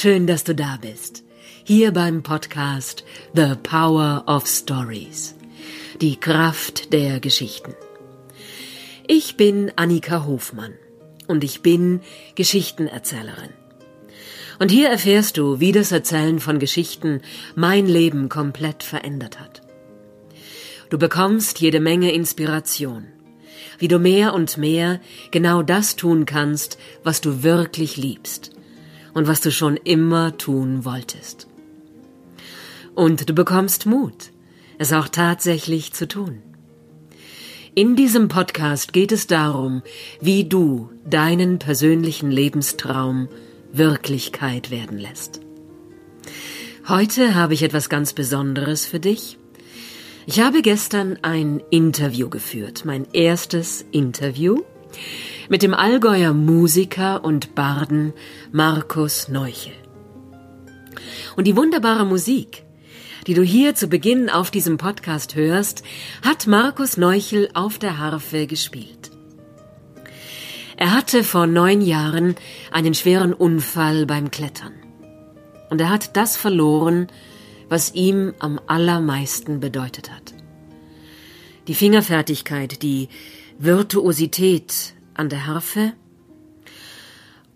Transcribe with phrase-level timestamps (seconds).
[0.00, 1.24] Schön, dass du da bist.
[1.64, 3.02] Hier beim Podcast
[3.34, 5.34] The Power of Stories.
[6.00, 7.74] Die Kraft der Geschichten.
[9.08, 10.74] Ich bin Annika Hofmann
[11.26, 12.00] und ich bin
[12.36, 13.50] Geschichtenerzählerin.
[14.60, 17.20] Und hier erfährst du, wie das Erzählen von Geschichten
[17.56, 19.62] mein Leben komplett verändert hat.
[20.90, 23.08] Du bekommst jede Menge Inspiration,
[23.80, 25.00] wie du mehr und mehr
[25.32, 28.52] genau das tun kannst, was du wirklich liebst
[29.18, 31.48] und was du schon immer tun wolltest.
[32.94, 34.30] Und du bekommst Mut,
[34.78, 36.40] es auch tatsächlich zu tun.
[37.74, 39.82] In diesem Podcast geht es darum,
[40.20, 43.28] wie du deinen persönlichen Lebenstraum
[43.72, 45.40] Wirklichkeit werden lässt.
[46.86, 49.36] Heute habe ich etwas ganz Besonderes für dich.
[50.26, 54.62] Ich habe gestern ein Interview geführt, mein erstes Interview
[55.48, 58.12] mit dem Allgäuer Musiker und Barden
[58.52, 59.72] Markus Neuchel.
[61.36, 62.64] Und die wunderbare Musik,
[63.26, 65.82] die du hier zu Beginn auf diesem Podcast hörst,
[66.22, 69.10] hat Markus Neuchel auf der Harfe gespielt.
[70.76, 72.36] Er hatte vor neun Jahren
[72.70, 74.74] einen schweren Unfall beim Klettern.
[75.70, 77.08] Und er hat das verloren,
[77.68, 80.34] was ihm am allermeisten bedeutet hat.
[81.66, 83.08] Die Fingerfertigkeit, die
[83.58, 85.92] Virtuosität an der Harfe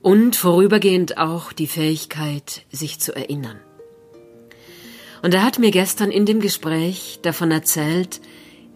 [0.03, 3.59] und vorübergehend auch die Fähigkeit, sich zu erinnern.
[5.23, 8.21] Und er hat mir gestern in dem Gespräch davon erzählt,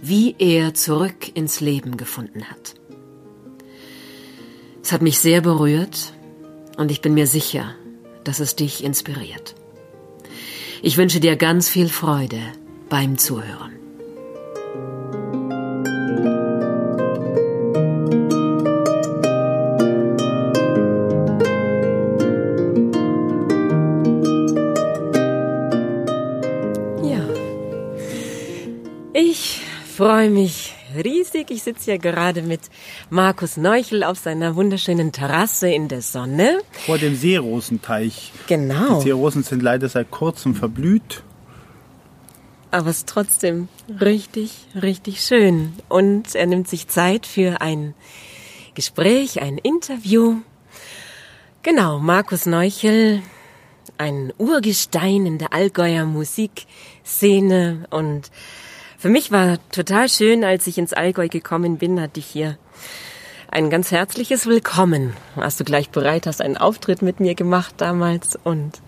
[0.00, 2.74] wie er zurück ins Leben gefunden hat.
[4.82, 6.12] Es hat mich sehr berührt
[6.76, 7.74] und ich bin mir sicher,
[8.22, 9.56] dass es dich inspiriert.
[10.82, 12.40] Ich wünsche dir ganz viel Freude
[12.88, 13.75] beim Zuhören.
[29.96, 31.50] Freue mich riesig.
[31.50, 32.60] Ich sitze hier gerade mit
[33.08, 36.58] Markus Neuchel auf seiner wunderschönen Terrasse in der Sonne.
[36.84, 38.30] Vor dem Seerosenteich.
[38.46, 38.98] Genau.
[38.98, 41.22] Die Seerosen sind leider seit kurzem verblüht.
[42.70, 45.72] Aber es ist trotzdem richtig, richtig schön.
[45.88, 47.94] Und er nimmt sich Zeit für ein
[48.74, 50.36] Gespräch, ein Interview.
[51.62, 53.22] Genau, Markus Neuchel,
[53.96, 58.30] ein Urgestein in der Allgäuer Musikszene und
[58.98, 62.58] für mich war total schön, als ich ins Allgäu gekommen bin, hatte ich hier
[63.50, 65.14] ein ganz herzliches Willkommen.
[65.34, 68.80] Warst du gleich bereit, hast einen Auftritt mit mir gemacht damals und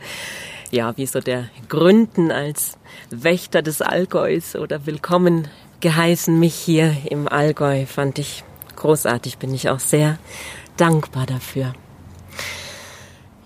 [0.70, 2.76] ja, wie so der Gründen als
[3.10, 5.48] Wächter des Allgäus oder willkommen
[5.80, 8.44] geheißen mich hier im Allgäu fand ich
[8.76, 10.18] großartig, bin ich auch sehr
[10.76, 11.72] dankbar dafür.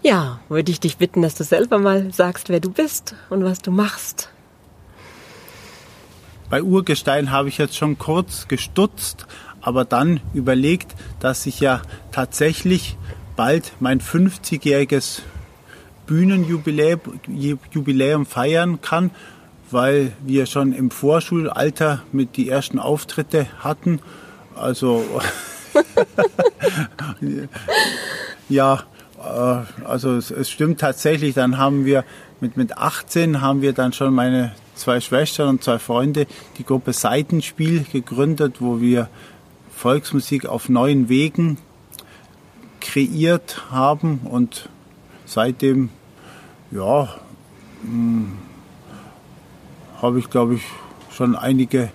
[0.02, 3.60] Ja, würde ich dich bitten, dass du selber mal sagst, wer du bist und was
[3.60, 4.31] du machst.
[6.52, 9.26] Bei Urgestein habe ich jetzt schon kurz gestutzt,
[9.62, 11.80] aber dann überlegt, dass ich ja
[12.10, 12.98] tatsächlich
[13.36, 15.22] bald mein 50-jähriges
[16.04, 19.12] Bühnenjubiläum feiern kann,
[19.70, 24.00] weil wir schon im Vorschulalter mit die ersten Auftritte hatten.
[24.54, 25.02] Also
[28.50, 28.82] ja,
[29.22, 31.34] also es, es, stimmt tatsächlich.
[31.34, 32.04] Dann haben wir
[32.40, 36.26] mit mit 18 haben wir dann schon meine zwei Schwestern und zwei Freunde
[36.58, 39.08] die Gruppe Seitenspiel gegründet, wo wir
[39.74, 41.58] Volksmusik auf neuen Wegen
[42.80, 44.68] kreiert haben und
[45.24, 45.90] seitdem,
[46.70, 47.08] ja,
[47.82, 48.38] hm,
[50.00, 50.62] habe ich, glaube ich,
[51.12, 51.90] schon einige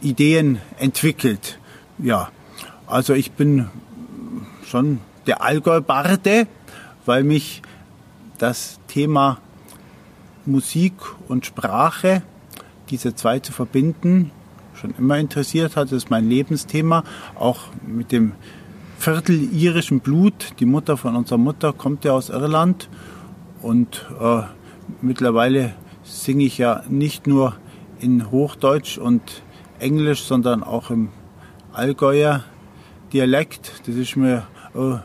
[0.00, 1.58] Ideen entwickelt.
[1.98, 2.30] Ja,
[2.86, 3.68] also ich bin
[4.66, 6.46] schon der Allgäu-Barde,
[7.06, 7.62] weil mich
[8.38, 9.38] das Thema
[10.46, 10.94] Musik
[11.28, 12.22] und Sprache,
[12.90, 14.30] diese zwei zu verbinden,
[14.74, 15.86] schon immer interessiert hat.
[15.86, 17.04] Das ist mein Lebensthema,
[17.34, 18.32] auch mit dem
[18.98, 20.54] Viertel irischen Blut.
[20.60, 22.88] Die Mutter von unserer Mutter kommt ja aus Irland
[23.62, 24.42] und äh,
[25.00, 27.56] mittlerweile singe ich ja nicht nur
[28.00, 29.42] in Hochdeutsch und
[29.78, 31.08] Englisch, sondern auch im
[31.72, 32.44] Allgäuer
[33.12, 33.82] Dialekt.
[33.86, 34.96] Das ist mir äh,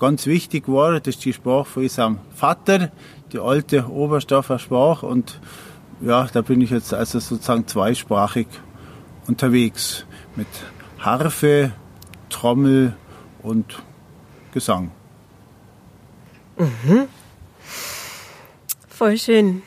[0.00, 1.00] ganz wichtig geworden.
[1.04, 2.90] Das ist die Sprache von unserem Vater
[3.32, 5.40] die alte Oberstoffer Sprache und
[6.00, 8.48] ja, da bin ich jetzt also sozusagen zweisprachig
[9.28, 10.04] unterwegs
[10.34, 10.48] mit
[10.98, 11.72] Harfe,
[12.28, 12.96] Trommel
[13.42, 13.82] und
[14.52, 14.90] Gesang.
[16.58, 17.06] Mhm.
[18.88, 19.62] Voll schön.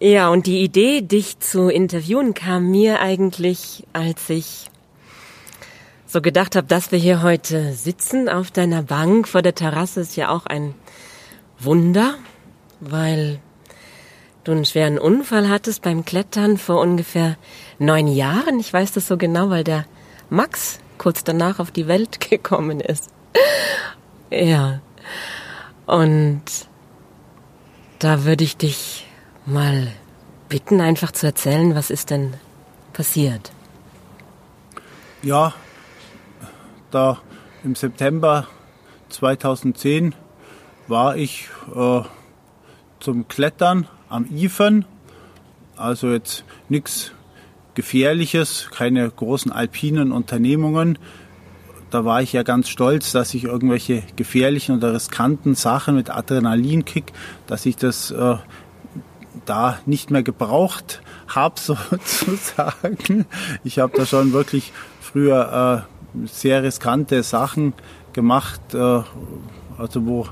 [0.00, 4.71] Ja, und die Idee, dich zu interviewen, kam mir eigentlich, als ich
[6.12, 10.16] so gedacht habe, dass wir hier heute sitzen auf deiner Bank vor der Terrasse, ist
[10.16, 10.74] ja auch ein
[11.58, 12.14] Wunder
[12.82, 13.40] weil
[14.44, 17.36] du einen schweren Unfall hattest beim Klettern vor ungefähr
[17.78, 18.58] neun Jahren.
[18.58, 19.86] Ich weiß das so genau, weil der
[20.28, 23.10] Max kurz danach auf die Welt gekommen ist.
[24.30, 24.80] ja.
[25.86, 26.42] Und
[27.98, 29.06] da würde ich dich
[29.46, 29.88] mal
[30.48, 32.34] bitten, einfach zu erzählen, was ist denn
[32.92, 33.52] passiert?
[35.22, 35.54] Ja,
[36.92, 37.18] da
[37.64, 38.46] im September
[39.08, 40.14] 2010
[40.88, 42.02] war ich äh,
[43.00, 44.84] zum Klettern am Ifern.
[45.76, 47.12] Also jetzt nichts
[47.74, 50.98] Gefährliches, keine großen alpinen Unternehmungen.
[51.90, 57.12] Da war ich ja ganz stolz, dass ich irgendwelche gefährlichen oder riskanten Sachen mit Adrenalinkick,
[57.46, 58.36] dass ich das äh,
[59.44, 63.26] da nicht mehr gebraucht habe sozusagen.
[63.64, 65.91] Ich habe da schon wirklich früher äh,
[66.24, 67.74] sehr riskante Sachen
[68.12, 69.02] gemacht, äh,
[69.78, 70.26] also wo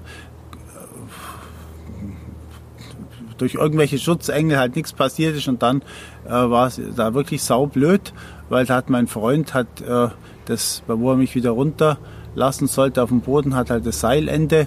[3.38, 5.82] durch irgendwelche Schutzengel halt nichts passiert ist und dann
[6.26, 8.12] äh, war es da wirklich saublöd,
[8.50, 10.08] weil da hat mein Freund hat äh,
[10.44, 14.66] das, wo er mich wieder runterlassen sollte auf dem Boden, hat halt das Seilende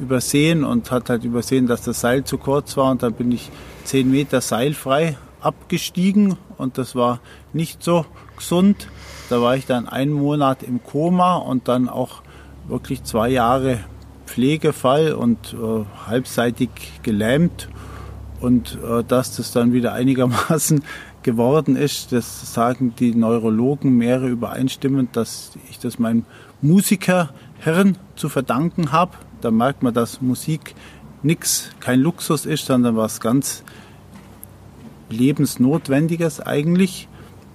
[0.00, 3.50] übersehen und hat halt übersehen, dass das Seil zu kurz war und dann bin ich
[3.84, 7.20] zehn Meter seilfrei abgestiegen und das war
[7.52, 8.04] nicht so
[8.36, 8.88] gesund.
[9.30, 12.22] Da war ich dann einen Monat im Koma und dann auch
[12.66, 13.80] wirklich zwei Jahre
[14.26, 16.70] Pflegefall und äh, halbseitig
[17.02, 17.68] gelähmt
[18.40, 20.82] und äh, dass das dann wieder einigermaßen
[21.22, 26.24] geworden ist, das sagen die Neurologen mehrere übereinstimmend, dass ich das meinem
[26.62, 29.12] Musikerherren zu verdanken habe.
[29.40, 30.74] Da merkt man, dass Musik
[31.22, 33.64] nichts, kein Luxus ist, sondern was ganz
[35.10, 37.08] lebensnotwendiges eigentlich.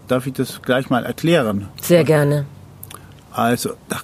[0.08, 1.68] Darf ich das gleich mal erklären?
[1.82, 2.46] Sehr gerne.
[3.32, 4.02] Also, da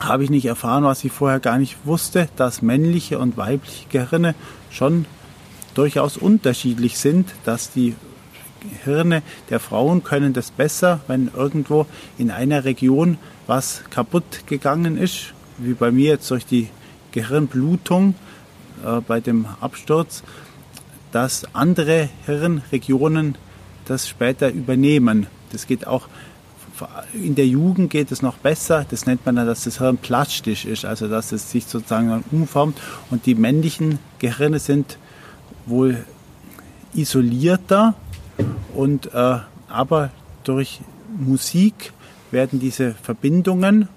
[0.00, 4.34] habe ich nicht erfahren, was ich vorher gar nicht wusste, dass männliche und weibliche Gehirne
[4.70, 5.06] schon
[5.74, 7.94] durchaus unterschiedlich sind, dass die
[8.84, 11.86] Hirne der Frauen können das besser, wenn irgendwo
[12.16, 16.68] in einer Region was kaputt gegangen ist, wie bei mir jetzt durch die
[17.12, 18.14] Gehirnblutung
[18.84, 20.22] äh, bei dem Absturz,
[21.14, 23.36] dass andere Hirnregionen
[23.84, 25.28] das später übernehmen.
[25.52, 26.08] Das geht auch
[27.12, 28.84] in der Jugend geht es noch besser.
[28.90, 32.80] Das nennt man dann, dass das Hirn plastisch ist, also dass es sich sozusagen umformt.
[33.10, 34.98] Und die männlichen Gehirne sind
[35.66, 36.04] wohl
[36.94, 37.94] isolierter
[38.74, 39.38] und äh,
[39.68, 40.10] aber
[40.42, 40.80] durch
[41.16, 41.92] Musik
[42.32, 43.88] werden diese Verbindungen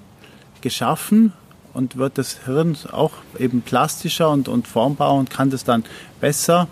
[0.61, 1.33] geschaffen
[1.73, 5.83] und wird das Hirn auch eben plastischer und, und formbar und kann das dann
[6.21, 6.67] besser,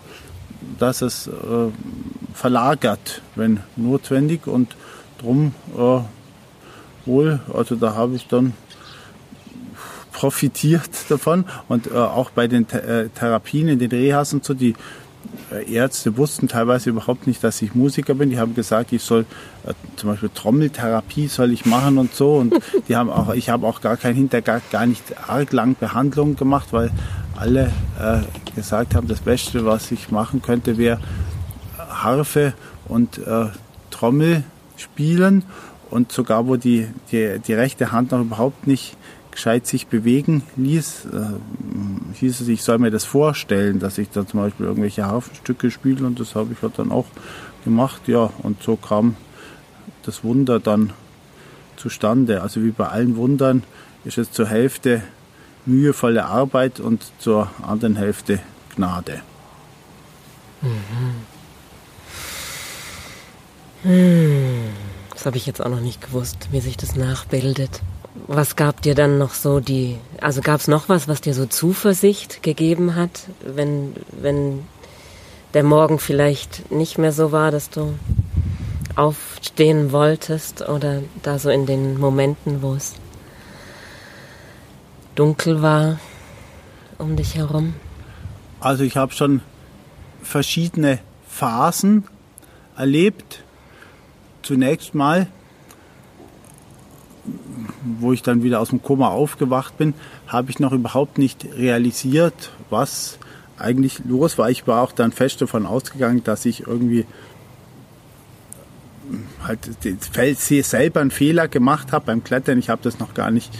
[0.78, 1.30] dass es äh,
[2.34, 4.76] verlagert, wenn notwendig und
[5.18, 6.00] drum äh,
[7.06, 8.52] wohl, also da habe ich dann
[10.12, 11.44] profitiert davon.
[11.68, 14.74] Und äh, auch bei den Th äh, Therapien in den Rehas und so, die
[15.52, 18.30] äh, Ärzte wussten teilweise überhaupt nicht, dass ich Musiker bin.
[18.30, 19.26] Die haben gesagt, ich soll
[19.66, 22.34] äh, zum Beispiel Trommeltherapie soll ich machen und so.
[22.34, 22.54] Und
[22.88, 26.68] die haben auch, ich habe auch gar kein hinter gar, nicht arg lang Behandlung gemacht,
[26.72, 26.90] weil
[27.36, 28.20] alle äh,
[28.54, 31.00] gesagt haben, das Beste, was ich machen könnte, wäre
[31.78, 32.54] Harfe
[32.88, 33.46] und äh,
[33.90, 34.44] Trommel
[34.76, 35.44] spielen.
[35.88, 38.96] Und sogar wo die, die, die rechte Hand noch überhaupt nicht
[39.30, 44.26] gescheit sich bewegen ließ, äh, hieß es, ich soll mir das vorstellen, dass ich da
[44.26, 47.04] zum Beispiel irgendwelche Hafenstücke spiele und das habe ich halt dann auch
[47.62, 49.14] gemacht, ja, und so kam
[50.04, 50.92] das Wunder dann
[51.76, 52.40] zustande.
[52.40, 53.62] Also wie bei allen Wundern
[54.04, 55.02] ist es zur Hälfte
[55.66, 58.40] mühevolle Arbeit und zur anderen Hälfte
[58.74, 59.20] Gnade.
[65.14, 67.82] Das habe ich jetzt auch noch nicht gewusst, wie sich das nachbildet.
[68.26, 71.46] Was gab dir dann noch so die, also gab es noch was, was dir so
[71.46, 74.64] Zuversicht gegeben hat, wenn, wenn
[75.54, 77.94] der Morgen vielleicht nicht mehr so war, dass du
[78.96, 82.94] aufstehen wolltest oder da so in den Momenten, wo es
[85.16, 85.98] dunkel war
[86.98, 87.74] um dich herum?
[88.60, 89.40] Also ich habe schon
[90.22, 92.04] verschiedene Phasen
[92.76, 93.42] erlebt.
[94.42, 95.26] Zunächst mal
[97.98, 99.94] wo ich dann wieder aus dem Koma aufgewacht bin,
[100.26, 103.18] habe ich noch überhaupt nicht realisiert, was
[103.58, 104.50] eigentlich los war.
[104.50, 107.06] Ich war auch dann fest davon ausgegangen, dass ich irgendwie
[109.42, 112.58] halt selber einen Fehler gemacht habe beim Klettern.
[112.58, 113.52] Ich habe das noch gar nicht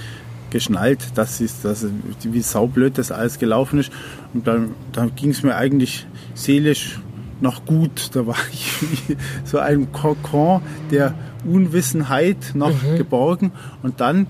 [0.50, 1.86] geschnallt, dass, ist, dass
[2.22, 3.92] wie saublöd das alles gelaufen ist.
[4.34, 7.00] Und dann, dann ging es mir eigentlich seelisch
[7.40, 8.10] noch gut.
[8.14, 12.96] Da war ich wie so ein Kokon der Unwissenheit noch mhm.
[12.96, 13.52] geborgen.
[13.82, 14.26] Und dann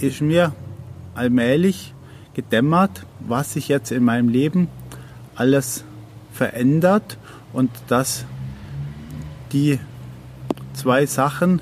[0.00, 0.52] ist mir
[1.14, 1.94] allmählich
[2.34, 4.68] gedämmert, was sich jetzt in meinem Leben
[5.34, 5.84] alles
[6.32, 7.18] verändert
[7.52, 8.24] und dass
[9.52, 9.78] die
[10.72, 11.60] zwei Sachen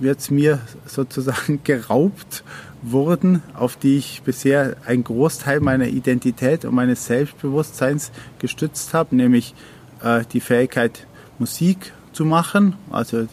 [0.00, 2.44] jetzt mir sozusagen geraubt
[2.82, 9.54] wurden, auf die ich bisher einen Großteil meiner Identität und meines Selbstbewusstseins gestützt habe, nämlich
[10.02, 11.06] äh, die Fähigkeit,
[11.38, 12.74] Musik zu machen.
[12.90, 13.26] Also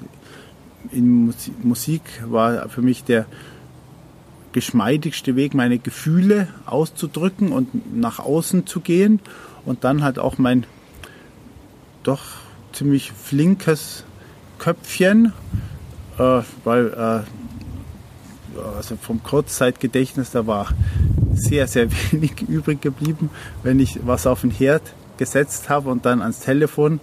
[0.92, 3.26] in Musik war für mich der
[4.52, 9.20] geschmeidigste Weg, meine Gefühle auszudrücken und nach außen zu gehen.
[9.66, 10.66] Und dann halt auch mein
[12.04, 12.22] doch
[12.72, 14.04] ziemlich flinkes
[14.60, 15.34] Köpfchen,
[16.18, 20.68] äh, weil äh, also vom Kurzzeitgedächtnis, da war
[21.34, 23.30] sehr, sehr wenig übrig geblieben,
[23.64, 24.84] wenn ich was auf den Herd
[25.18, 27.00] gesetzt habe und dann ans Telefon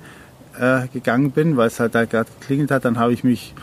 [0.58, 3.54] äh, gegangen bin, weil es halt da gerade geklingelt hat, dann habe ich mich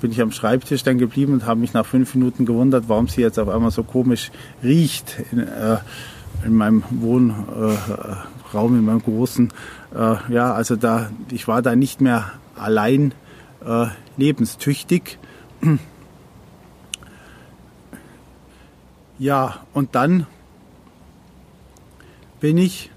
[0.00, 3.20] bin ich am Schreibtisch dann geblieben und habe mich nach fünf Minuten gewundert, warum sie
[3.20, 4.30] jetzt auf einmal so komisch
[4.62, 5.78] riecht in, äh,
[6.44, 7.36] in meinem Wohnraum,
[8.52, 9.52] äh, in meinem großen.
[9.94, 13.12] Äh, ja, also da, ich war da nicht mehr allein
[13.64, 13.86] äh,
[14.16, 15.18] lebenstüchtig.
[19.20, 20.28] Ja, und dann
[22.38, 22.88] bin ich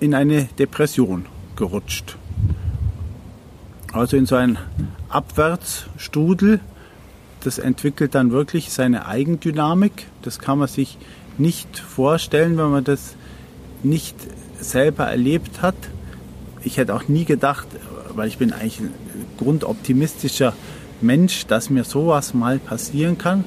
[0.00, 2.16] in eine Depression gerutscht.
[3.92, 4.58] Also in so einen
[5.10, 6.60] Abwärtsstrudel.
[7.42, 10.06] Das entwickelt dann wirklich seine Eigendynamik.
[10.22, 10.96] Das kann man sich
[11.36, 13.16] nicht vorstellen, wenn man das
[13.82, 14.16] nicht
[14.60, 15.76] selber erlebt hat.
[16.62, 17.66] Ich hätte auch nie gedacht,
[18.14, 18.94] weil ich bin eigentlich ein
[19.38, 20.54] grundoptimistischer
[21.00, 23.44] Mensch, dass mir sowas mal passieren kann.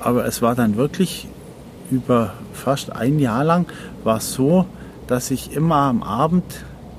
[0.00, 1.28] Aber es war dann wirklich
[1.90, 3.66] über fast ein Jahr lang
[4.02, 4.66] war es so,
[5.06, 6.44] dass ich immer am Abend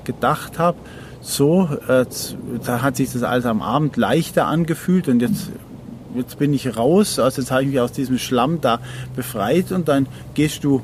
[0.04, 0.78] gedacht habe,
[1.20, 2.06] so, äh,
[2.64, 5.50] da hat sich das alles am Abend leichter angefühlt und jetzt,
[6.14, 8.78] jetzt bin ich raus, also jetzt habe ich mich aus diesem Schlamm da
[9.16, 10.82] befreit und dann gehst du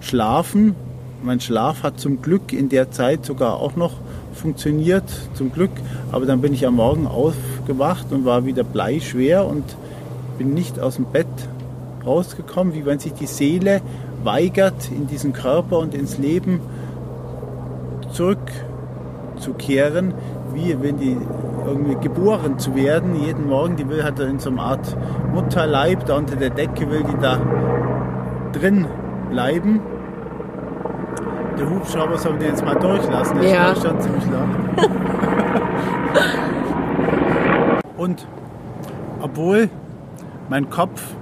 [0.00, 0.76] schlafen.
[1.24, 3.94] Mein Schlaf hat zum Glück in der Zeit sogar auch noch
[4.44, 5.70] funktioniert, zum Glück,
[6.12, 9.64] aber dann bin ich am Morgen aufgewacht und war wieder bleischwer und
[10.36, 11.26] bin nicht aus dem Bett
[12.04, 13.80] rausgekommen, wie wenn sich die Seele
[14.22, 16.60] weigert, in diesen Körper und ins Leben
[18.12, 20.12] zurückzukehren,
[20.52, 21.16] wie wenn die
[21.66, 23.24] irgendwie geboren zu werden.
[23.24, 24.94] Jeden Morgen, die will halt in so einer Art
[25.32, 27.40] Mutterleib, da unter der Decke will die da
[28.52, 28.84] drin
[29.30, 29.80] bleiben.
[31.58, 33.68] Der Hubschrauber soll den jetzt mal durchlassen, das ja.
[33.68, 34.48] war schon ziemlich laut.
[37.96, 38.26] Und
[39.20, 39.70] obwohl
[40.48, 41.14] mein Kopf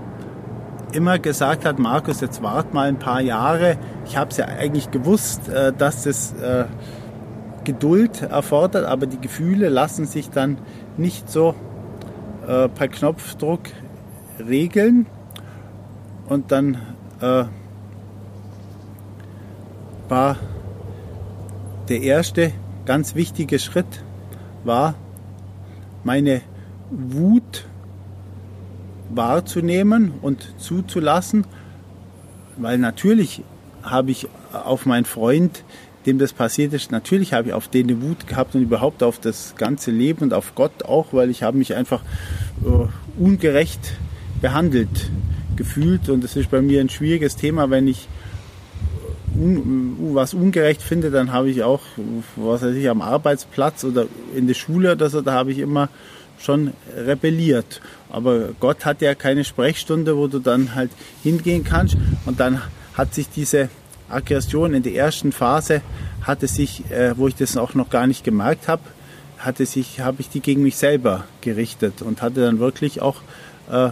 [0.92, 3.76] immer gesagt hat, Markus, jetzt wart mal ein paar Jahre.
[4.04, 6.64] Ich habe es ja eigentlich gewusst, äh, dass das äh,
[7.64, 10.58] Geduld erfordert, aber die Gefühle lassen sich dann
[10.96, 11.54] nicht so
[12.46, 13.60] äh, per Knopfdruck
[14.38, 15.06] regeln.
[16.28, 16.78] Und dann
[20.12, 20.36] war
[21.88, 22.52] der erste
[22.84, 24.04] ganz wichtige Schritt,
[24.62, 24.94] war
[26.04, 26.42] meine
[26.90, 27.64] Wut
[29.08, 31.46] wahrzunehmen und zuzulassen,
[32.58, 33.42] weil natürlich
[33.82, 35.64] habe ich auf meinen Freund,
[36.04, 39.18] dem das passiert ist, natürlich habe ich auf den eine Wut gehabt und überhaupt auf
[39.18, 42.02] das ganze Leben und auf Gott auch, weil ich habe mich einfach
[42.66, 43.94] äh, ungerecht
[44.42, 45.10] behandelt
[45.56, 48.08] gefühlt und das ist bei mir ein schwieriges Thema, wenn ich
[49.34, 51.80] un, was ungerecht finde, dann habe ich auch,
[52.36, 55.88] was weiß ich, am Arbeitsplatz oder in der Schule oder so, da habe ich immer
[56.38, 57.80] schon rebelliert.
[58.10, 60.90] Aber Gott hat ja keine Sprechstunde, wo du dann halt
[61.22, 61.96] hingehen kannst.
[62.26, 62.60] Und dann
[62.94, 63.68] hat sich diese
[64.08, 65.82] Aggression in der ersten Phase,
[66.22, 68.82] hatte sich, äh, wo ich das auch noch gar nicht gemerkt habe,
[69.38, 73.16] hatte sich, habe ich die gegen mich selber gerichtet und hatte dann wirklich auch
[73.70, 73.90] äh,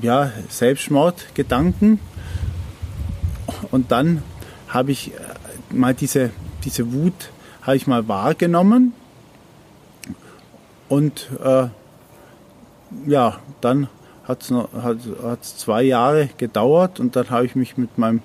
[0.00, 1.98] ja, Selbstmordgedanken.
[3.70, 4.22] Und dann
[4.68, 5.18] habe ich äh,
[5.70, 6.30] mal diese,
[6.64, 7.30] diese Wut
[7.62, 8.94] habe ich mal wahrgenommen.
[10.88, 11.68] Und äh,
[13.06, 13.88] ja, dann
[14.24, 17.00] hat es hat, hat's zwei Jahre gedauert.
[17.00, 18.22] Und dann habe ich mich mit meinem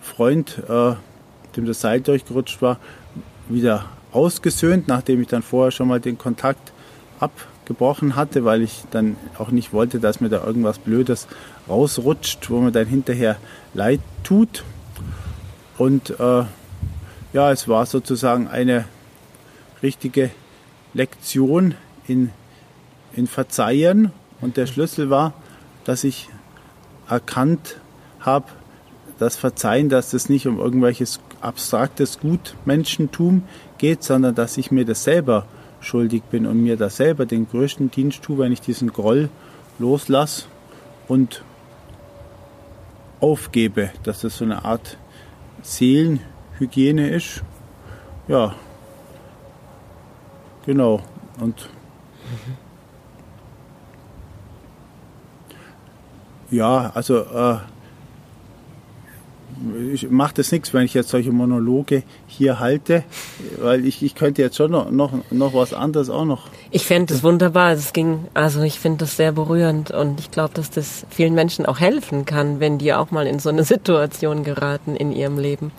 [0.00, 0.94] Freund, äh,
[1.56, 2.78] dem das Seil durchgerutscht war,
[3.48, 6.72] wieder ausgesöhnt, nachdem ich dann vorher schon mal den Kontakt
[7.70, 11.28] abgebrochen hatte, weil ich dann auch nicht wollte, dass mir da irgendwas Blödes
[11.68, 13.36] rausrutscht, wo mir dann hinterher
[13.74, 14.64] leid tut.
[15.78, 16.44] Und äh,
[17.32, 18.86] ja, es war sozusagen eine
[19.82, 20.30] richtige
[20.94, 21.74] Lektion
[22.08, 22.30] in,
[23.12, 24.10] in Verzeihen.
[24.40, 25.32] Und der Schlüssel war,
[25.84, 26.28] dass ich
[27.08, 27.76] erkannt
[28.18, 28.46] habe,
[29.18, 33.42] das Verzeihen, dass es nicht um irgendwelches abstraktes Gutmenschentum
[33.78, 35.46] geht, sondern dass ich mir das selber
[35.80, 39.30] schuldig bin und mir das selber den größten Dienst tue, wenn ich diesen Groll
[39.78, 40.44] loslasse
[41.08, 41.42] und
[43.20, 44.98] aufgebe, dass das so eine Art
[45.62, 47.42] Seelenhygiene ist.
[48.28, 48.54] Ja,
[50.66, 51.02] genau.
[51.38, 51.68] Und
[56.50, 57.58] ja, also äh,
[59.92, 63.04] ich mache das nichts, wenn ich jetzt solche Monologe hier halte,
[63.60, 66.48] weil ich, ich könnte jetzt schon noch, noch, noch was anderes auch noch.
[66.70, 67.72] Ich fände es wunderbar.
[67.72, 71.66] Es ging, also ich finde das sehr berührend und ich glaube, dass das vielen Menschen
[71.66, 75.72] auch helfen kann, wenn die auch mal in so eine Situation geraten in ihrem Leben.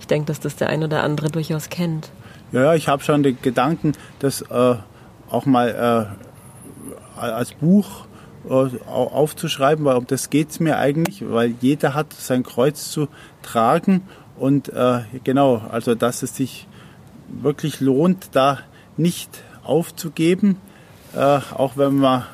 [0.00, 2.10] Ich denke, dass das der ein oder andere durchaus kennt.
[2.52, 4.74] Ja, ja ich habe schon den Gedanken, das äh,
[5.30, 6.16] auch mal
[7.18, 8.07] äh, als Buch
[8.46, 13.08] aufzuschreiben, weil um das geht es mir eigentlich, weil jeder hat sein Kreuz zu
[13.42, 14.02] tragen
[14.36, 16.66] und äh, genau, also dass es sich
[17.28, 18.60] wirklich lohnt, da
[18.96, 20.56] nicht aufzugeben,
[21.14, 22.24] äh, auch wenn man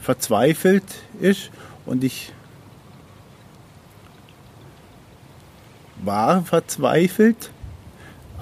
[0.00, 0.84] verzweifelt
[1.20, 1.50] ist
[1.86, 2.32] und ich
[6.02, 7.50] war verzweifelt,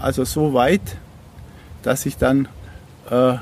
[0.01, 0.97] also so weit,
[1.83, 2.49] dass ich dann,
[3.11, 3.35] äh,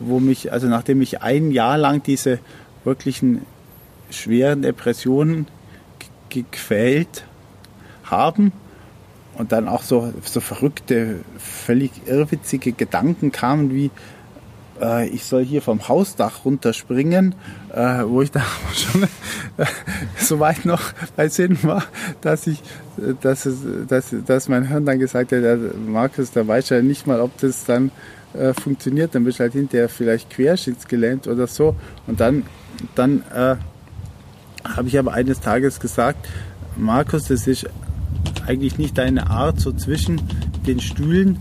[0.00, 2.40] wo mich, also nachdem ich ein Jahr lang diese
[2.88, 3.42] wirklichen
[4.10, 5.46] schweren Depressionen
[6.30, 7.24] gequält
[8.04, 8.52] haben
[9.34, 13.90] und dann auch so, so verrückte, völlig irrwitzige Gedanken kamen wie,
[14.80, 17.34] äh, ich soll hier vom Hausdach runterspringen,
[17.72, 18.42] äh, wo ich da
[18.74, 19.66] schon äh,
[20.16, 21.84] so weit noch bei Sinn war,
[22.22, 22.62] dass ich,
[23.20, 25.42] dass, es, dass, dass mein Hirn dann gesagt hat,
[25.86, 27.90] Markus, da weiß ja nicht mal, ob das dann
[28.34, 32.44] äh, funktioniert, dann bist du halt hinterher vielleicht querschnittsgelähmt oder so und dann
[32.94, 33.56] dann äh,
[34.64, 36.28] habe ich aber eines Tages gesagt,
[36.76, 37.66] Markus, das ist
[38.46, 40.20] eigentlich nicht deine Art, so zwischen
[40.66, 41.38] den Stühlen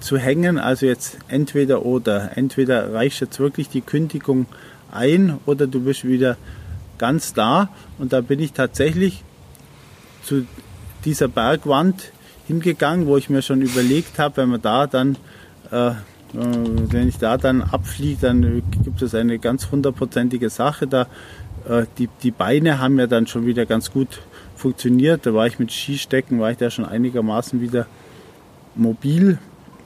[0.00, 0.58] zu hängen.
[0.58, 2.36] Also jetzt entweder oder.
[2.36, 4.46] Entweder reicht jetzt wirklich die Kündigung
[4.90, 6.36] ein oder du bist wieder
[6.98, 7.70] ganz da.
[7.98, 9.24] Und da bin ich tatsächlich
[10.24, 10.46] zu
[11.04, 12.12] dieser Bergwand
[12.46, 15.16] hingegangen, wo ich mir schon überlegt habe, wenn man da dann
[15.70, 20.86] wenn ich da dann abfliege, dann gibt es eine ganz hundertprozentige Sache.
[20.86, 21.06] Da,
[21.68, 24.20] äh, die, die Beine haben ja dann schon wieder ganz gut
[24.56, 25.26] funktioniert.
[25.26, 27.86] Da war ich mit Skistecken, war ich da schon einigermaßen wieder
[28.74, 29.38] mobil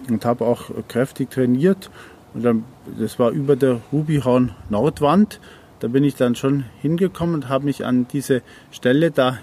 [0.08, 1.90] und habe auch kräftig trainiert.
[2.34, 2.64] Und dann,
[2.98, 5.40] das war über der Rubihorn Nordwand.
[5.80, 9.38] Da bin ich dann schon hingekommen und habe mich an diese Stelle da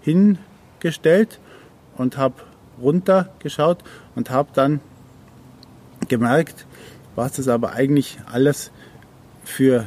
[0.00, 1.38] hingestellt
[1.96, 2.34] und habe
[2.80, 3.78] runtergeschaut
[4.14, 4.80] und habe dann
[6.08, 6.66] gemerkt,
[7.14, 8.70] was das aber eigentlich alles
[9.44, 9.86] für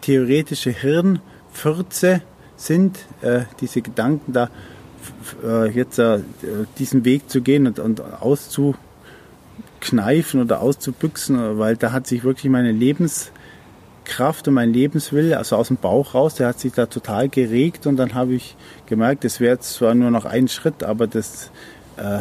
[0.00, 2.22] theoretische Hirnfürze
[2.56, 4.50] sind, äh, diese Gedanken da
[5.44, 6.20] äh, jetzt äh,
[6.78, 12.72] diesen Weg zu gehen und, und auszukneifen oder auszubüchsen, weil da hat sich wirklich meine
[12.72, 17.86] Lebenskraft und mein Lebenswille, also aus dem Bauch raus, der hat sich da total geregt
[17.86, 21.50] und dann habe ich gemerkt, das wäre zwar nur noch ein Schritt, aber das,
[21.96, 22.20] äh,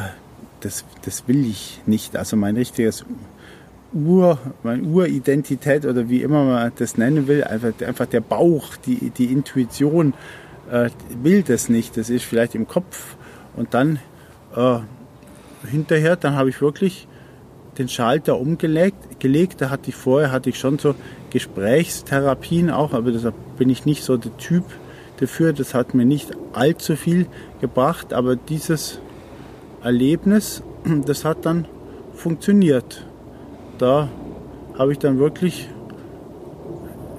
[0.62, 2.16] das, das will ich nicht.
[2.16, 3.06] Also mein richtiges
[3.94, 9.12] Ur, meine Uridentität oder wie immer man das nennen will, einfach, einfach der Bauch, die,
[9.12, 10.14] die Intuition
[10.70, 10.90] äh,
[11.22, 11.96] will das nicht.
[11.98, 13.16] Das ist vielleicht im Kopf.
[13.56, 14.00] Und dann
[14.56, 14.80] äh,
[15.68, 17.08] hinterher, dann habe ich wirklich
[17.78, 19.20] den Schalter umgelegt.
[19.20, 19.62] Gelegt.
[19.62, 20.96] Da hatte ich vorher hatte ich schon so
[21.30, 24.66] Gesprächstherapien auch, aber deshalb bin ich nicht so der Typ
[25.20, 25.54] dafür.
[25.54, 27.28] Das hat mir nicht allzu viel
[27.62, 29.00] gebracht, aber dieses
[29.82, 30.62] Erlebnis,
[31.06, 31.66] das hat dann
[32.14, 33.07] funktioniert
[33.78, 34.10] da
[34.78, 35.70] habe ich dann wirklich,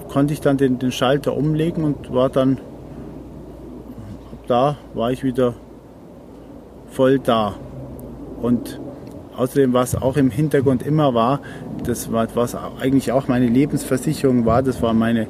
[0.09, 2.59] konnte ich dann den, den Schalter umlegen und war dann,
[4.33, 5.55] ab da war ich wieder
[6.90, 7.55] voll da.
[8.40, 8.81] Und
[9.37, 11.40] außerdem, was auch im Hintergrund immer war,
[11.85, 15.27] das war, was eigentlich auch meine Lebensversicherung war, das waren meine,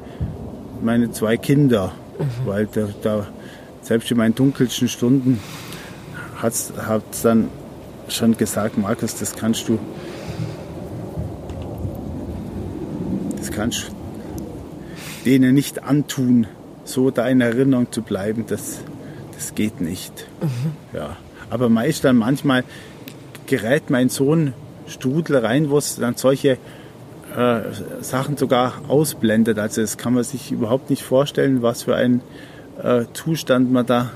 [0.81, 1.91] meine zwei Kinder.
[2.17, 2.23] Mhm.
[2.45, 3.27] Weil da, da,
[3.81, 5.39] selbst in meinen dunkelsten Stunden
[6.35, 7.49] hat es dann
[8.07, 9.79] schon gesagt, Markus, das kannst du
[13.59, 13.91] kannst
[15.25, 16.47] denen nicht antun,
[16.85, 18.79] so da in Erinnerung zu bleiben, das,
[19.35, 20.13] das geht nicht.
[20.41, 20.71] Mhm.
[20.97, 21.17] Ja.
[21.49, 22.63] Aber meist dann manchmal
[23.47, 24.53] gerät mein Sohn
[24.87, 26.57] Strudel rein, wo es dann solche
[27.35, 27.59] äh,
[27.99, 29.59] Sachen sogar ausblendet.
[29.59, 32.21] Also das kann man sich überhaupt nicht vorstellen, was für ein
[32.81, 34.09] äh, Zustand man da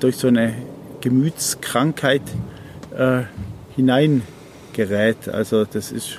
[0.00, 0.54] durch so eine
[1.02, 2.22] Gemütskrankheit
[2.96, 3.24] äh,
[3.76, 5.28] hineingerät.
[5.28, 6.18] Also das ist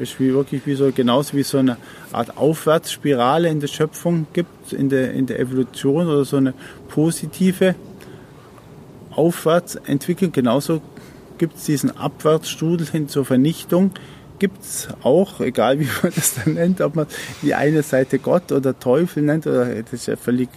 [0.00, 1.76] ist wie wirklich wie so, genauso wie so eine
[2.12, 6.54] Art Aufwärtsspirale in der Schöpfung gibt, in der, in der Evolution oder so eine
[6.88, 7.74] positive
[9.10, 10.32] Aufwärtsentwicklung.
[10.32, 10.80] Genauso
[11.38, 13.92] gibt es diesen Abwärtsstrudel hin zur Vernichtung.
[14.38, 17.06] Gibt es auch, egal wie man das dann nennt, ob man
[17.42, 20.48] die eine Seite Gott oder Teufel nennt, oder das ist ja völlig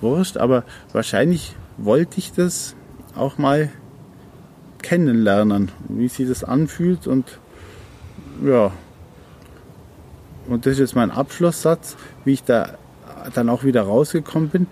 [0.00, 2.74] wurscht, aber wahrscheinlich wollte ich das
[3.16, 3.70] auch mal
[4.82, 7.38] kennenlernen, wie sich das anfühlt und
[8.44, 8.72] ja.
[10.48, 12.78] Und das ist jetzt mein Abschlusssatz, wie ich da
[13.34, 14.66] dann auch wieder rausgekommen bin.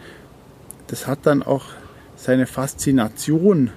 [0.86, 1.64] Das hat dann auch
[2.16, 3.70] seine Faszination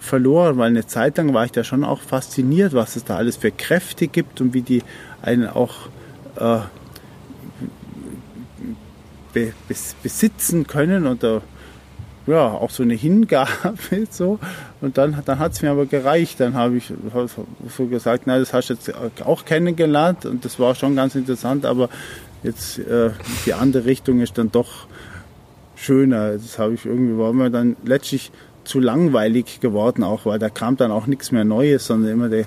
[0.00, 3.36] verloren, weil eine Zeit lang war ich da schon auch fasziniert, was es da alles
[3.36, 4.82] für Kräfte gibt und wie die
[5.22, 5.88] einen auch
[6.36, 6.60] äh,
[9.32, 9.52] be,
[10.02, 11.42] besitzen können und da
[12.26, 13.50] ja, auch so eine Hingabe
[14.10, 14.38] so.
[14.80, 16.40] Und dann, dann hat es mir aber gereicht.
[16.40, 16.92] Dann habe ich
[17.76, 18.92] so gesagt, na, das hast du jetzt
[19.24, 21.88] auch kennengelernt und das war schon ganz interessant, aber
[22.42, 23.10] jetzt äh,
[23.44, 24.86] die andere Richtung ist dann doch
[25.76, 26.32] schöner.
[26.32, 28.32] Das habe ich irgendwie, war mir dann letztlich
[28.64, 32.46] zu langweilig geworden auch, weil da kam dann auch nichts mehr Neues, sondern immer der,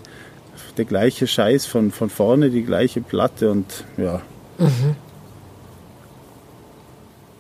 [0.77, 4.21] der gleiche Scheiß von, von vorne, die gleiche Platte und ja.
[4.57, 4.95] Mhm.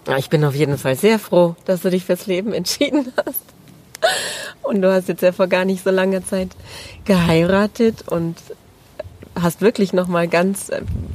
[0.09, 3.43] Ja, ich bin auf jeden Fall sehr froh, dass du dich fürs Leben entschieden hast.
[4.63, 6.49] Und du hast jetzt ja vor gar nicht so langer Zeit
[7.05, 8.35] geheiratet und
[9.39, 10.71] hast wirklich noch mal ganz.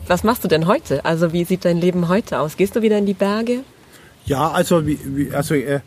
[0.07, 1.05] Was machst du denn heute?
[1.05, 2.57] Also wie sieht dein Leben heute aus?
[2.57, 3.65] Gehst du wieder in die Berge?
[4.27, 5.81] Ja, also wie, wie also äh,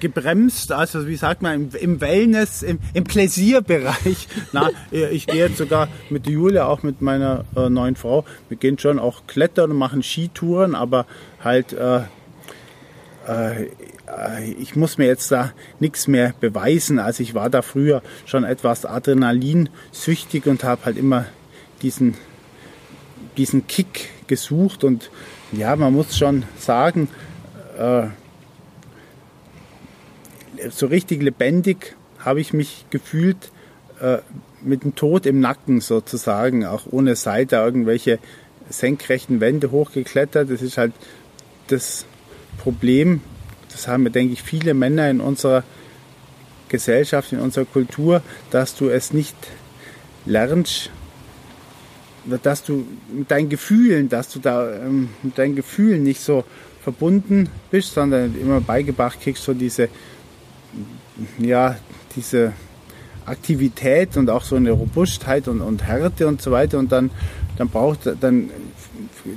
[0.00, 4.26] gebremst, also wie sagt man, im, Wellness, im, im Pläsierbereich.
[4.52, 8.78] Na, ich gehe jetzt sogar mit Julia, auch mit meiner äh, neuen Frau, wir gehen
[8.78, 11.06] schon auch klettern und machen Skitouren, aber
[11.42, 12.00] halt äh, äh,
[14.58, 16.98] ich muss mir jetzt da nichts mehr beweisen.
[16.98, 21.26] Also ich war da früher schon etwas adrenalinsüchtig und habe halt immer
[21.82, 22.14] diesen,
[23.36, 24.82] diesen Kick gesucht.
[24.82, 25.10] Und
[25.52, 27.08] ja, man muss schon sagen,
[27.78, 28.06] äh,
[30.70, 33.50] so richtig lebendig habe ich mich gefühlt
[34.00, 34.18] äh,
[34.62, 38.18] mit dem Tod im Nacken sozusagen, auch ohne Seite irgendwelche
[38.70, 40.50] senkrechten Wände hochgeklettert.
[40.50, 40.92] Das ist halt
[41.68, 42.06] das
[42.56, 43.20] Problem,
[43.70, 45.64] das haben denke ich, viele Männer in unserer
[46.68, 49.36] Gesellschaft, in unserer Kultur, dass du es nicht
[50.26, 50.90] lernst,
[52.42, 56.44] dass du mit deinen Gefühlen, dass du da ähm, mit deinen Gefühlen nicht so
[56.82, 59.88] verbunden bist, sondern immer beigebracht kriegst, so diese,
[61.38, 61.76] ja,
[62.16, 62.52] diese
[63.24, 66.78] Aktivität und auch so eine Robustheit und, und Härte und so weiter.
[66.78, 67.10] Und dann,
[67.56, 68.50] dann braucht, dann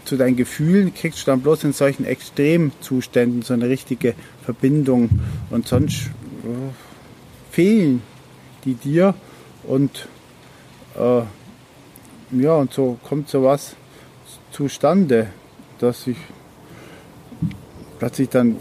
[0.05, 5.09] zu deinen Gefühlen kriegst du dann bloß in solchen Extremzuständen so eine richtige Verbindung.
[5.49, 6.07] Und sonst
[6.43, 6.71] äh,
[7.51, 8.01] fehlen
[8.65, 9.13] die dir
[9.63, 10.07] und
[10.95, 11.21] äh,
[12.31, 13.75] ja und so kommt sowas
[14.51, 15.27] zustande,
[15.79, 16.17] dass ich
[17.99, 18.57] dass ich dann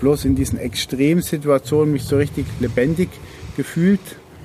[0.00, 3.10] bloß in diesen Extremsituationen mich so richtig lebendig
[3.56, 4.00] gefühlt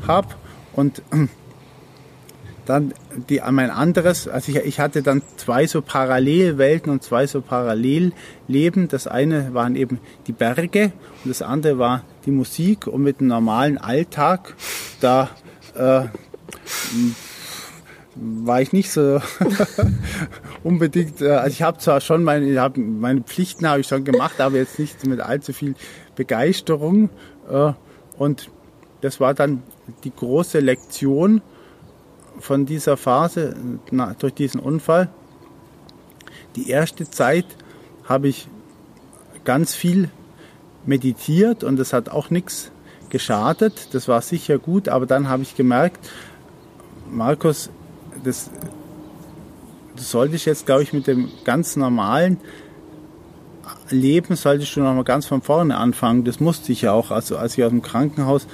[0.06, 0.36] habe
[0.73, 1.01] und
[2.67, 2.93] dann
[3.30, 8.88] die, mein anderes, also ich, ich hatte dann zwei so Parallelwelten und zwei so Parallelleben.
[8.89, 10.91] Das eine waren eben die Berge
[11.23, 14.56] und das andere war die Musik und mit dem normalen Alltag,
[14.99, 15.30] da
[15.75, 16.06] äh,
[18.15, 19.21] war ich nicht so
[20.63, 24.41] unbedingt, äh, also ich habe zwar schon meine, hab, meine Pflichten habe ich schon gemacht,
[24.41, 25.75] aber jetzt nicht mit allzu viel
[26.15, 27.10] Begeisterung.
[27.49, 27.73] Äh,
[28.17, 28.49] und
[29.01, 29.63] das war dann
[30.03, 31.41] die große Lektion,
[32.39, 33.56] von dieser Phase,
[33.91, 35.10] na, durch diesen Unfall,
[36.56, 37.45] die erste Zeit
[38.06, 38.47] habe ich
[39.43, 40.10] ganz viel
[40.86, 42.71] meditiert und das hat auch nichts
[43.10, 43.89] geschadet.
[43.93, 46.10] Das war sicher gut, aber dann habe ich gemerkt,
[47.10, 47.69] Markus,
[48.23, 48.50] das,
[49.95, 52.39] das sollte ich jetzt, glaube ich, mit dem ganz normalen
[53.89, 56.23] Leben solltest du nochmal ganz von vorne anfangen.
[56.23, 57.12] Das musste ich ja auch.
[57.12, 58.47] Also als ich aus dem Krankenhaus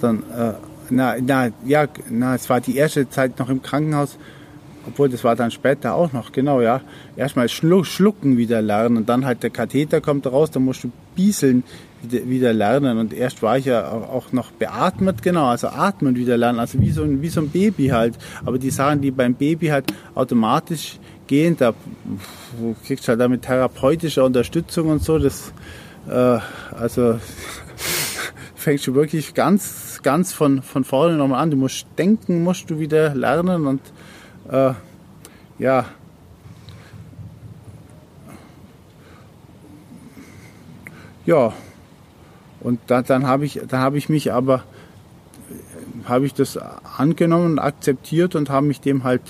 [0.00, 0.54] dann äh,
[0.92, 4.18] na, na, ja, na, es war die erste Zeit noch im Krankenhaus,
[4.86, 6.80] obwohl das war dann später auch noch, genau, ja.
[7.16, 11.62] Erstmal schlucken wieder lernen und dann halt der Katheter kommt raus, dann musst du bieseln
[12.02, 16.36] wieder, wieder lernen und erst war ich ja auch noch beatmet, genau, also atmen wieder
[16.36, 18.14] lernen, also wie so ein, wie so ein Baby halt.
[18.44, 21.74] Aber die Sachen, die beim Baby halt automatisch gehen, da
[22.86, 25.52] kriegst du halt damit therapeutische Unterstützung und so, das,
[26.08, 26.38] äh,
[26.76, 27.18] also
[28.54, 31.50] fängst du wirklich ganz ganz von, von vorne nochmal an.
[31.50, 33.80] Du musst denken, musst du wieder lernen und
[34.50, 34.72] äh,
[35.58, 35.86] ja.
[41.24, 41.52] Ja,
[42.60, 44.64] und da, dann habe ich, dann habe ich mich aber,
[46.04, 49.22] habe ich das angenommen akzeptiert und habe mich dem halt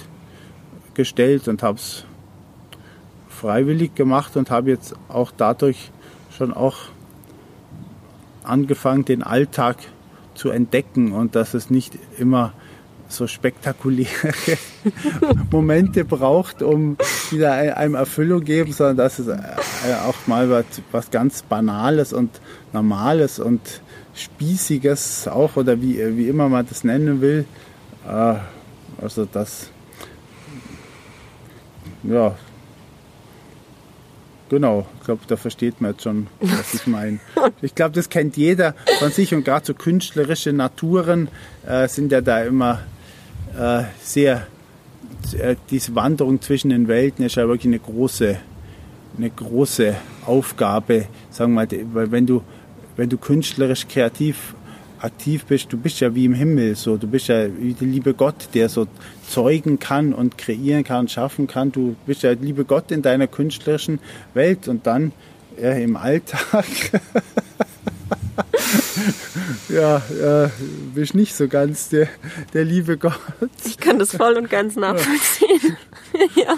[0.94, 2.04] gestellt und habe es
[3.28, 5.90] freiwillig gemacht und habe jetzt auch dadurch
[6.36, 6.76] schon auch
[8.44, 9.76] angefangen, den Alltag
[10.34, 12.52] zu entdecken und dass es nicht immer
[13.08, 14.32] so spektakuläre
[15.50, 16.96] Momente braucht, um
[17.30, 19.38] wieder einem Erfüllung geben, sondern dass es äh,
[20.06, 22.40] auch mal was, was ganz Banales und
[22.72, 23.82] Normales und
[24.14, 27.44] Spießiges auch oder wie, wie immer man das nennen will.
[28.08, 28.34] Äh,
[29.00, 29.70] also das,
[32.02, 32.34] ja,
[34.52, 37.20] genau, ich glaube, da versteht man jetzt schon, was ich meine.
[37.62, 41.28] Ich glaube, das kennt jeder von sich und gerade so künstlerische Naturen
[41.66, 42.80] äh, sind ja da immer
[43.58, 44.46] äh, sehr,
[45.38, 48.36] äh, diese Wanderung zwischen den Welten ist ja wirklich eine große,
[49.16, 52.42] eine große Aufgabe, sagen wir mal, weil wenn du,
[52.96, 54.54] wenn du künstlerisch kreativ
[55.02, 58.14] aktiv bist, du bist ja wie im Himmel, so, du bist ja wie der liebe
[58.14, 58.86] Gott, der so
[59.28, 61.72] zeugen kann und kreieren kann, schaffen kann.
[61.72, 63.98] Du bist ja der liebe Gott in deiner künstlerischen
[64.34, 65.12] Welt und dann
[65.60, 66.64] ja, im Alltag.
[69.68, 70.48] ja, äh,
[70.94, 72.08] bist nicht so ganz der,
[72.54, 73.18] der liebe Gott.
[73.64, 75.76] Ich kann das voll und ganz nachvollziehen.
[76.36, 76.56] ja.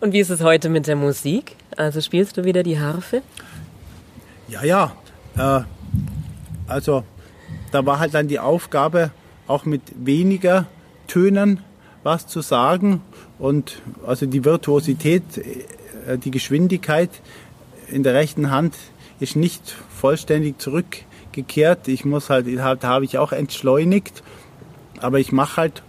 [0.00, 1.56] Und wie ist es heute mit der Musik?
[1.76, 3.22] Also spielst du wieder die Harfe?
[4.48, 4.96] Ja, ja.
[5.36, 5.62] Äh,
[6.70, 7.04] also
[7.72, 9.10] da war halt dann die Aufgabe,
[9.46, 10.66] auch mit weniger
[11.06, 11.60] Tönen
[12.02, 13.02] was zu sagen
[13.38, 15.22] und also die Virtuosität,
[16.06, 17.10] äh, die Geschwindigkeit
[17.88, 18.74] in der rechten Hand
[19.18, 21.88] ist nicht vollständig zurückgekehrt.
[21.88, 24.22] Ich muss halt, da habe ich auch entschleunigt,
[25.00, 25.82] aber ich mache halt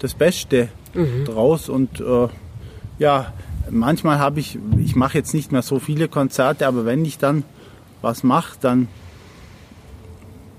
[0.00, 1.26] das Beste mhm.
[1.26, 2.28] draus und äh,
[2.98, 3.32] ja,
[3.70, 7.44] manchmal habe ich, ich mache jetzt nicht mehr so viele Konzerte, aber wenn ich dann
[8.00, 8.88] was mache, dann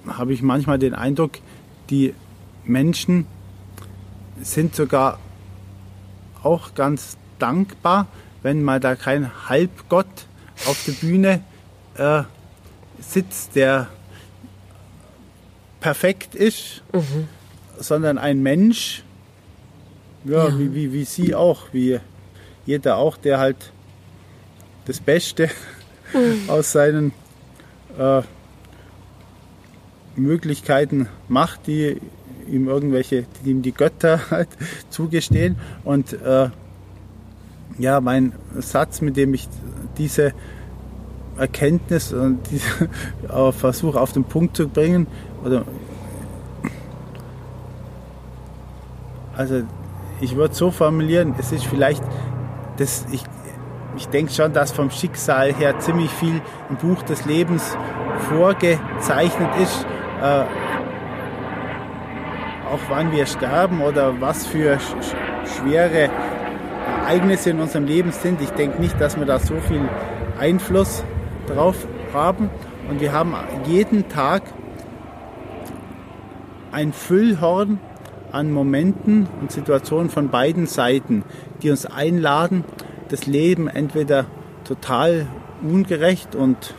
[0.08, 1.40] habe ich manchmal den Eindruck,
[1.90, 2.14] die
[2.66, 3.26] Menschen
[4.42, 5.20] sind sogar
[6.42, 8.08] auch ganz dankbar,
[8.42, 10.28] wenn mal da kein Halbgott
[10.68, 11.42] auf der Bühne
[11.96, 12.24] äh,
[13.00, 13.88] sitzt, der
[15.80, 17.28] perfekt ist, mhm.
[17.78, 19.04] sondern ein Mensch,
[20.26, 20.58] ja, ja.
[20.58, 22.00] Wie, wie, wie Sie auch, wie
[22.66, 23.74] jeder auch, der halt
[24.86, 25.50] das Beste
[26.14, 26.44] mhm.
[26.50, 27.12] aus seinen
[27.98, 28.22] äh,
[30.16, 31.98] Möglichkeiten macht, die
[32.48, 34.50] ihm irgendwelche, die ihm die Götter halt
[34.90, 35.58] zugestehen.
[35.84, 36.50] Und äh,
[37.78, 39.48] ja, mein Satz, mit dem ich
[39.98, 40.34] diese
[41.38, 42.90] Erkenntnis und diese
[43.54, 45.08] versuche auf den Punkt zu bringen,
[45.44, 45.66] oder
[49.36, 49.64] also
[50.22, 52.04] ich würde so formulieren, es ist vielleicht,
[52.78, 53.24] das, ich,
[53.98, 57.76] ich denke schon, dass vom Schicksal her ziemlich viel im Buch des Lebens
[58.30, 59.86] vorgezeichnet ist
[60.24, 60.46] äh,
[62.72, 64.96] auch wann wir sterben oder was für sch
[65.46, 66.10] schwere
[67.02, 68.42] Ereignisse in unserem Leben sind.
[68.42, 69.82] Ich denke nicht, dass wir da so viel
[70.40, 71.04] Einfluss
[71.48, 72.50] drauf haben.
[72.90, 74.44] Und wir haben jeden Tag
[76.72, 77.80] ein Füllhorn
[78.32, 81.24] an Momenten und Situationen von beiden Seiten,
[81.62, 82.64] die uns einladen,
[83.10, 84.26] das Leben entweder
[84.64, 85.28] total
[85.62, 86.74] ungerecht und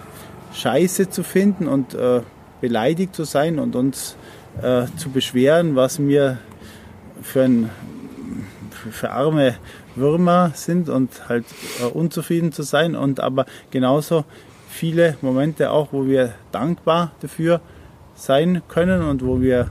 [0.54, 2.22] scheiße zu finden und äh,
[2.64, 4.16] beleidigt zu sein und uns
[4.62, 6.38] äh, zu beschweren, was wir
[7.20, 7.68] für, ein,
[8.90, 9.56] für arme
[9.96, 11.44] Würmer sind und halt
[11.82, 12.96] äh, unzufrieden zu sein.
[12.96, 14.24] Und aber genauso
[14.70, 17.60] viele Momente auch, wo wir dankbar dafür
[18.14, 19.68] sein können und wo wir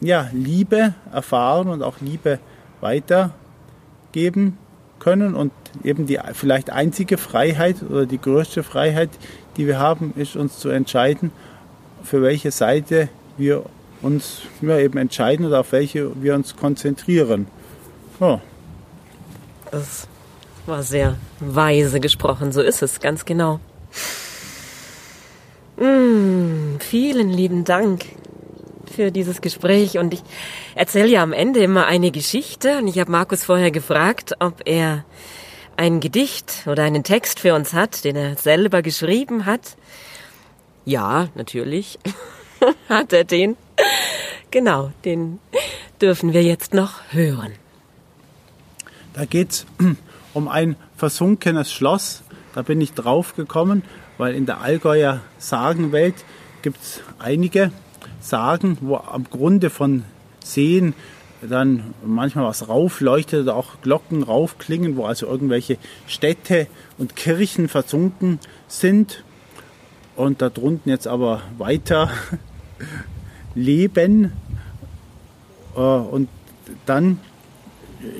[0.00, 2.40] ja, Liebe erfahren und auch Liebe
[2.80, 4.58] weitergeben
[4.98, 5.36] können.
[5.36, 5.52] Und
[5.84, 9.10] eben die vielleicht einzige Freiheit oder die größte Freiheit,
[9.56, 11.30] die wir haben, ist uns zu entscheiden,
[12.02, 13.64] für welche Seite wir
[14.02, 17.46] uns ja, eben entscheiden oder auf welche wir uns konzentrieren.
[18.20, 18.40] Ja.
[19.70, 20.08] Das
[20.66, 23.60] war sehr weise gesprochen, so ist es, ganz genau.
[25.76, 28.04] Mm, vielen lieben Dank
[28.94, 30.22] für dieses Gespräch und ich
[30.74, 35.04] erzähle ja am Ende immer eine Geschichte und ich habe Markus vorher gefragt, ob er
[35.76, 39.76] ein Gedicht oder einen Text für uns hat, den er selber geschrieben hat.
[40.88, 41.98] Ja, natürlich
[42.88, 43.58] hat er den.
[44.50, 45.38] Genau, den
[46.00, 47.52] dürfen wir jetzt noch hören.
[49.12, 49.66] Da geht es
[50.32, 52.22] um ein versunkenes Schloss.
[52.54, 53.82] Da bin ich drauf gekommen,
[54.16, 56.14] weil in der Allgäuer Sagenwelt
[56.62, 57.70] gibt es einige
[58.22, 60.04] Sagen, wo am Grunde von
[60.42, 60.94] Seen
[61.42, 68.38] dann manchmal was raufleuchtet oder auch Glocken raufklingen, wo also irgendwelche Städte und Kirchen versunken
[68.68, 69.22] sind
[70.18, 72.10] und da drunten jetzt aber weiter
[73.54, 74.32] leben.
[75.76, 76.28] Äh, und
[76.86, 77.20] dann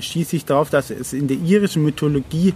[0.01, 2.55] schieße ich darauf, dass es in der irischen Mythologie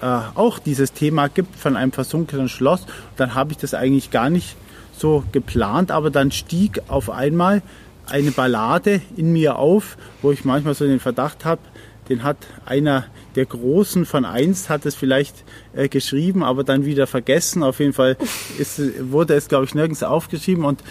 [0.00, 2.86] äh, auch dieses Thema gibt von einem versunkenen Schloss.
[3.16, 4.56] Dann habe ich das eigentlich gar nicht
[4.96, 7.62] so geplant, aber dann stieg auf einmal
[8.06, 11.60] eine Ballade in mir auf, wo ich manchmal so den Verdacht habe,
[12.08, 13.04] den hat einer
[13.38, 17.62] der Großen von einst hat es vielleicht äh, geschrieben, aber dann wieder vergessen.
[17.62, 18.16] Auf jeden Fall
[18.58, 18.80] ist,
[19.12, 20.82] wurde es, glaube ich, nirgends aufgeschrieben und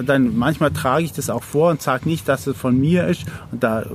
[0.00, 3.24] dann manchmal trage ich das auch vor und sage nicht, dass es von mir ist.
[3.50, 3.86] Und da äh,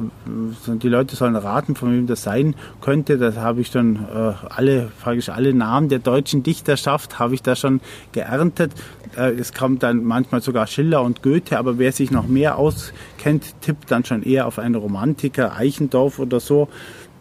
[0.68, 3.18] die Leute sollen raten, von wem das sein könnte.
[3.18, 7.56] Da habe ich schon äh, alle, praktisch alle Namen der deutschen Dichterschaft habe ich da
[7.56, 7.80] schon
[8.12, 8.74] geerntet.
[9.16, 13.62] Äh, es kommt dann manchmal sogar Schiller und Goethe, aber wer sich noch mehr auskennt,
[13.62, 16.68] tippt dann schon eher auf einen Romantiker, Eichendorff oder so.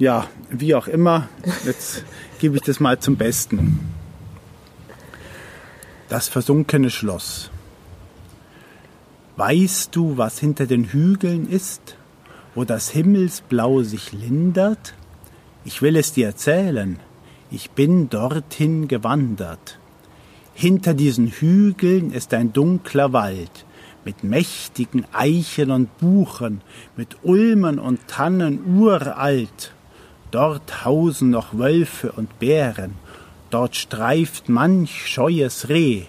[0.03, 1.29] Ja, wie auch immer.
[1.65, 2.05] Jetzt
[2.41, 3.79] gebe ich das mal zum Besten.
[6.09, 7.53] Das versunkene Schloss.
[9.37, 11.97] Weißt du, was hinter den Hügeln ist,
[12.57, 14.95] wo das Himmelsblau sich lindert?
[15.65, 16.99] Ich will es dir erzählen.
[17.53, 19.79] Ich bin dorthin gewandert.
[20.53, 23.67] Hinter diesen Hügeln ist ein dunkler Wald
[24.05, 26.61] mit mächtigen Eichen und Buchen,
[26.97, 29.73] mit Ulmen und Tannen uralt.
[30.33, 32.95] Dort hausen noch Wölfe und Bären,
[33.51, 36.05] dort streift manch scheues Reh,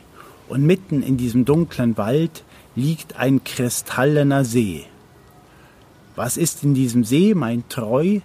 [0.48, 4.86] und mitten in diesem dunklen Wald liegt ein kristallener See.
[6.16, 8.22] Was ist in diesem See, mein Treu?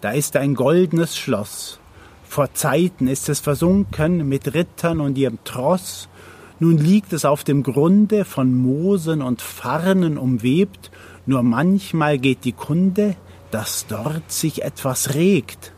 [0.00, 1.80] Da ist ein goldenes Schloss,
[2.22, 6.08] vor Zeiten ist es versunken mit Rittern und ihrem Tross.
[6.60, 10.92] Nun liegt es auf dem Grunde von Moosen und Farnen umwebt,
[11.26, 13.16] nur manchmal geht die Kunde,
[13.50, 15.72] dass dort sich etwas regt.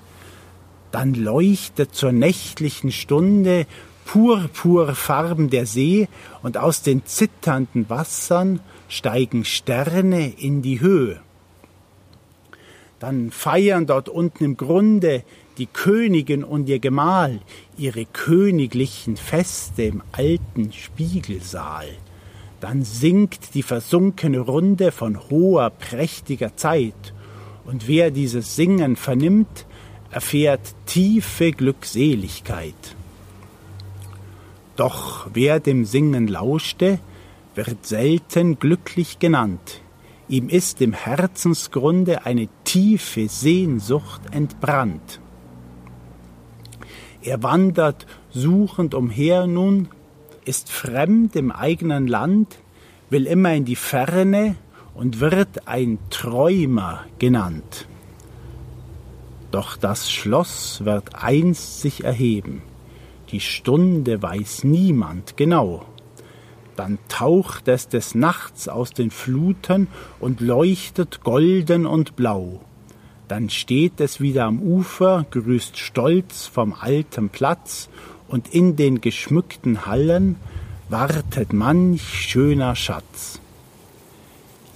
[0.93, 3.67] Dann leuchtet zur nächtlichen Stunde
[4.07, 6.09] purpurfarben der See
[6.43, 11.21] und aus den zitternden Wassern steigen Sterne in die Höhe.
[12.99, 15.23] Dann feiern dort unten im Grunde
[15.59, 17.41] die Königin und ihr Gemahl
[17.77, 21.89] ihre königlichen Feste im alten Spiegelsaal.
[22.61, 27.13] Dann singt die versunkene Runde von hoher, prächtiger Zeit,
[27.67, 29.67] und wer dieses Singen vernimmt,
[30.11, 32.97] erfährt tiefe Glückseligkeit.
[34.77, 36.99] Doch wer dem Singen lauschte,
[37.55, 39.81] wird selten glücklich genannt.
[40.29, 45.21] Ihm ist im Herzensgrunde eine tiefe Sehnsucht entbrannt.
[47.23, 49.89] Er wandert suchend umher nun,
[50.45, 52.59] ist fremd im eigenen Land,
[53.11, 54.57] will immer in die Ferne
[54.97, 57.87] und wird ein Träumer genannt.
[59.51, 62.63] Doch das Schloss wird einst sich erheben,
[63.31, 65.85] die Stunde weiß niemand genau.
[66.77, 69.89] Dann taucht es des Nachts aus den Fluten
[70.21, 72.61] und leuchtet golden und blau.
[73.29, 77.89] Dann steht es wieder am Ufer, grüßt stolz vom alten Platz,
[78.29, 80.37] und in den geschmückten Hallen
[80.89, 83.41] wartet manch schöner Schatz.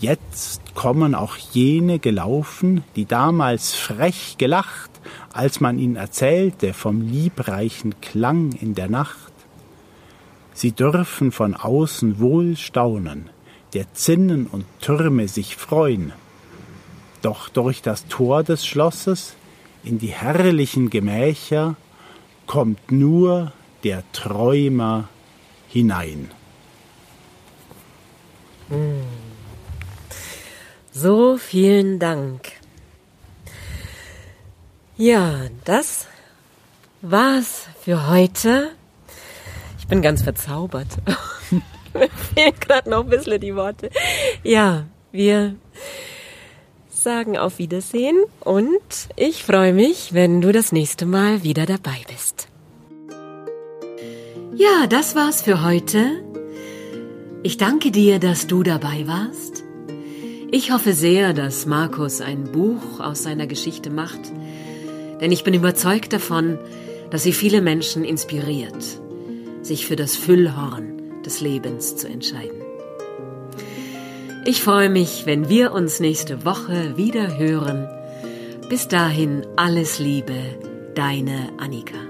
[0.01, 4.91] Jetzt kommen auch jene gelaufen, die damals frech gelacht,
[5.31, 9.31] als man ihnen erzählte vom liebreichen Klang in der Nacht.
[10.55, 13.29] Sie dürfen von außen wohl staunen,
[13.75, 16.15] der Zinnen und Türme sich freuen,
[17.21, 19.35] doch durch das Tor des Schlosses
[19.85, 21.77] in die herrlichen Gemächer
[22.47, 23.53] kommt nur
[23.85, 25.11] der Träumer
[25.69, 26.31] hinein.
[28.71, 29.20] Hm.
[30.93, 32.53] So vielen Dank.
[34.97, 36.09] Ja, das
[37.01, 38.71] war's für heute.
[39.79, 40.89] Ich bin ganz verzaubert.
[41.95, 43.91] Mir fehlen gerade noch ein bisschen die Worte.
[44.43, 45.57] Ja, wir
[46.91, 52.49] sagen auf Wiedersehen und ich freue mich, wenn du das nächste Mal wieder dabei bist.
[54.55, 56.23] Ja, das war's für heute.
[57.43, 59.50] Ich danke dir, dass du dabei warst.
[60.53, 64.21] Ich hoffe sehr, dass Markus ein Buch aus seiner Geschichte macht,
[65.21, 66.59] denn ich bin überzeugt davon,
[67.11, 69.01] dass sie viele Menschen inspiriert,
[69.63, 72.63] sich für das Füllhorn des Lebens zu entscheiden.
[74.45, 77.89] Ich freue mich, wenn wir uns nächste Woche wieder hören.
[78.69, 80.35] Bis dahin alles Liebe,
[80.97, 82.10] deine Annika.